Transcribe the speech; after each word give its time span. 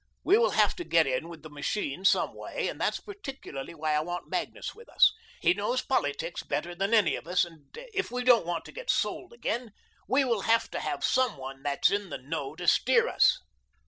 We 0.23 0.35
will 0.39 0.49
have 0.49 0.75
to 0.77 0.83
get 0.83 1.05
in 1.05 1.29
with 1.29 1.43
the 1.43 1.49
machine 1.51 2.05
some 2.05 2.33
way 2.33 2.67
and 2.67 2.81
that's 2.81 2.99
particularly 2.99 3.75
why 3.75 3.93
I 3.93 3.99
want 3.99 4.31
Magnus 4.31 4.73
with 4.73 4.89
us. 4.89 5.13
He 5.41 5.53
knows 5.53 5.83
politics 5.83 6.41
better 6.41 6.73
than 6.73 6.91
any 6.91 7.15
of 7.15 7.27
us 7.27 7.45
and 7.45 7.67
if 7.93 8.09
we 8.09 8.23
don't 8.23 8.43
want 8.47 8.65
to 8.65 8.71
get 8.71 8.89
sold 8.89 9.31
again 9.31 9.73
we 10.07 10.25
will 10.25 10.41
have 10.41 10.71
to 10.71 10.79
have 10.79 11.03
some 11.03 11.37
one 11.37 11.61
that's 11.61 11.91
in 11.91 12.09
the 12.09 12.17
know 12.17 12.55
to 12.55 12.65
steer 12.67 13.07
us." 13.07 13.43